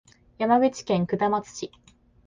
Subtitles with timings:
[0.39, 1.71] 山口県下松市